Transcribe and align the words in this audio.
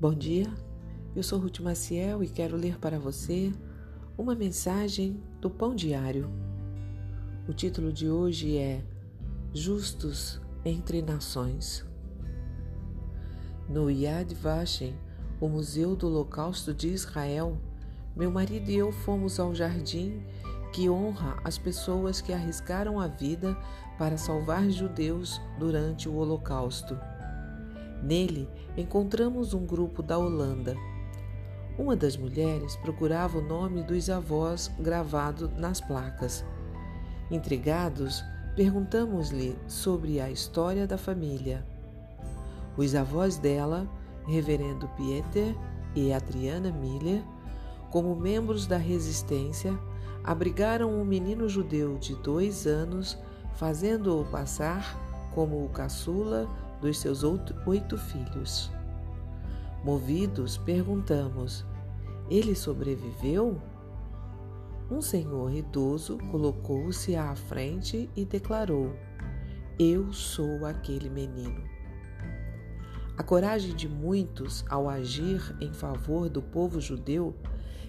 Bom 0.00 0.14
dia, 0.14 0.46
eu 1.14 1.22
sou 1.22 1.38
Ruth 1.38 1.60
Maciel 1.60 2.24
e 2.24 2.28
quero 2.28 2.56
ler 2.56 2.78
para 2.78 2.98
você 2.98 3.52
uma 4.16 4.34
mensagem 4.34 5.22
do 5.40 5.50
Pão 5.50 5.74
Diário. 5.74 6.30
O 7.46 7.52
título 7.52 7.92
de 7.92 8.08
hoje 8.08 8.56
é 8.56 8.82
Justos 9.52 10.40
entre 10.64 11.02
Nações. 11.02 11.84
No 13.68 13.90
Yad 13.90 14.34
Vashem, 14.34 14.94
o 15.40 15.48
Museu 15.48 15.94
do 15.94 16.06
Holocausto 16.06 16.72
de 16.72 16.88
Israel, 16.88 17.58
meu 18.16 18.30
marido 18.30 18.70
e 18.70 18.76
eu 18.76 18.90
fomos 18.90 19.38
ao 19.38 19.54
jardim 19.54 20.22
que 20.72 20.88
honra 20.88 21.36
as 21.44 21.58
pessoas 21.58 22.20
que 22.20 22.32
arriscaram 22.32 23.00
a 23.00 23.06
vida 23.06 23.56
para 23.98 24.16
salvar 24.16 24.68
judeus 24.70 25.40
durante 25.58 26.08
o 26.08 26.14
Holocausto. 26.16 26.98
Nele 28.02 28.48
encontramos 28.76 29.52
um 29.52 29.66
grupo 29.66 30.02
da 30.02 30.16
Holanda. 30.16 30.74
Uma 31.78 31.94
das 31.94 32.16
mulheres 32.16 32.76
procurava 32.76 33.38
o 33.38 33.42
nome 33.42 33.82
dos 33.82 34.08
avós 34.08 34.70
gravado 34.78 35.50
nas 35.56 35.80
placas. 35.80 36.44
Intrigados, 37.30 38.24
perguntamos-lhe 38.56 39.56
sobre 39.66 40.20
a 40.20 40.30
história 40.30 40.86
da 40.86 40.98
família. 40.98 41.64
Os 42.76 42.94
avós 42.94 43.36
dela, 43.36 43.88
Reverendo 44.26 44.88
Pieter 44.96 45.54
e 45.94 46.12
Adriana 46.12 46.70
Miller, 46.70 47.22
como 47.90 48.14
membros 48.14 48.66
da 48.66 48.76
resistência, 48.76 49.78
abrigaram 50.24 50.90
um 50.90 51.04
menino 51.04 51.48
judeu 51.48 51.98
de 51.98 52.14
dois 52.16 52.66
anos, 52.66 53.18
fazendo-o 53.54 54.24
passar 54.26 54.98
como 55.34 55.64
o 55.64 55.68
caçula 55.68 56.48
dos 56.80 56.98
seus 56.98 57.22
oito 57.22 57.98
filhos. 57.98 58.70
Movidos, 59.84 60.58
perguntamos: 60.58 61.64
Ele 62.28 62.54
sobreviveu? 62.54 63.60
Um 64.90 65.00
senhor 65.00 65.54
idoso 65.54 66.18
colocou-se 66.30 67.14
à 67.14 67.34
frente 67.34 68.10
e 68.16 68.24
declarou: 68.24 68.92
Eu 69.78 70.12
sou 70.12 70.66
aquele 70.66 71.08
menino. 71.08 71.62
A 73.16 73.22
coragem 73.22 73.74
de 73.74 73.88
muitos 73.88 74.64
ao 74.68 74.88
agir 74.88 75.54
em 75.60 75.72
favor 75.72 76.28
do 76.28 76.40
povo 76.40 76.80
judeu 76.80 77.34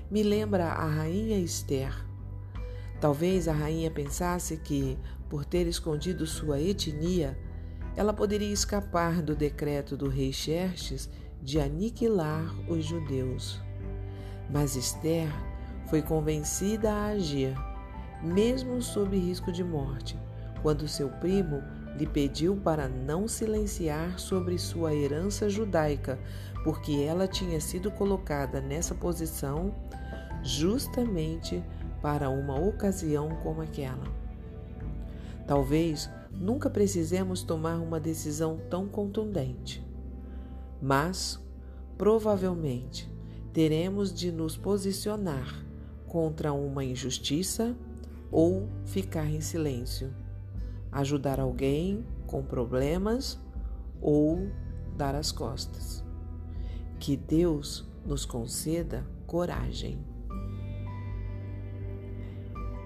me 0.09 0.23
lembra 0.23 0.65
a 0.65 0.85
rainha 0.85 1.39
Esther. 1.39 2.10
Talvez 3.01 3.47
a 3.47 3.51
rainha 3.51 3.89
pensasse 3.89 4.55
que, 4.57 4.95
por 5.27 5.43
ter 5.43 5.65
escondido 5.65 6.27
sua 6.27 6.61
etnia, 6.61 7.35
ela 7.97 8.13
poderia 8.13 8.53
escapar 8.53 9.23
do 9.23 9.35
decreto 9.35 9.97
do 9.97 10.07
rei 10.07 10.31
Xerxes 10.31 11.09
de 11.41 11.59
aniquilar 11.59 12.53
os 12.69 12.85
judeus. 12.85 13.59
Mas 14.51 14.75
Esther 14.75 15.27
foi 15.89 16.03
convencida 16.03 16.91
a 16.93 17.07
agir, 17.07 17.55
mesmo 18.21 18.79
sob 18.83 19.17
risco 19.17 19.51
de 19.51 19.63
morte, 19.63 20.15
quando 20.61 20.87
seu 20.87 21.09
primo 21.09 21.63
lhe 21.97 22.05
pediu 22.05 22.55
para 22.55 22.87
não 22.87 23.27
silenciar 23.27 24.19
sobre 24.19 24.59
sua 24.59 24.93
herança 24.93 25.49
judaica, 25.49 26.19
porque 26.63 27.01
ela 27.01 27.27
tinha 27.27 27.59
sido 27.59 27.89
colocada 27.89 28.61
nessa 28.61 28.93
posição 28.93 29.73
justamente 30.43 31.63
para 32.01 32.29
uma 32.29 32.59
ocasião 32.59 33.29
como 33.43 33.61
aquela. 33.61 34.03
Talvez 35.47 36.09
nunca 36.31 36.69
precisemos 36.69 37.43
tomar 37.43 37.77
uma 37.77 37.99
decisão 37.99 38.59
tão 38.69 38.87
contundente. 38.87 39.85
Mas, 40.81 41.39
provavelmente, 41.97 43.11
teremos 43.53 44.13
de 44.13 44.31
nos 44.31 44.57
posicionar 44.57 45.65
contra 46.07 46.51
uma 46.53 46.83
injustiça 46.83 47.75
ou 48.31 48.69
ficar 48.85 49.29
em 49.29 49.41
silêncio, 49.41 50.13
ajudar 50.91 51.39
alguém 51.39 52.05
com 52.25 52.43
problemas 52.43 53.39
ou 54.01 54.49
dar 54.97 55.15
as 55.15 55.31
costas. 55.31 56.03
Que 56.99 57.15
Deus 57.15 57.87
nos 58.05 58.25
conceda 58.25 59.05
coragem. 59.27 60.10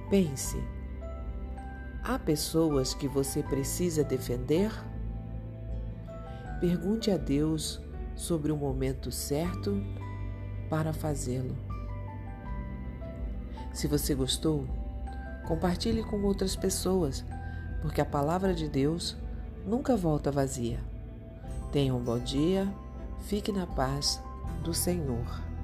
Pense 0.10 0.58
Há 2.08 2.20
pessoas 2.20 2.94
que 2.94 3.08
você 3.08 3.42
precisa 3.42 4.04
defender? 4.04 4.72
Pergunte 6.62 7.10
a 7.10 7.18
Deus 7.18 7.82
sobre 8.16 8.52
o 8.52 8.56
momento 8.56 9.12
certo 9.12 9.84
para 10.70 10.94
fazê-lo. 10.94 11.58
Se 13.74 13.88
você 13.88 14.14
gostou, 14.14 14.68
compartilhe 15.48 16.04
com 16.04 16.22
outras 16.22 16.56
pessoas, 16.56 17.26
porque 17.82 18.00
a 18.00 18.06
palavra 18.06 18.54
de 18.54 18.70
Deus 18.70 19.18
nunca 19.66 19.98
volta 19.98 20.32
vazia. 20.32 20.80
Tenha 21.72 21.96
um 21.96 22.04
bom 22.04 22.20
dia, 22.20 22.72
fique 23.22 23.52
na 23.52 23.66
paz 23.66 24.22
do 24.64 24.76
Senhor. 24.76 25.55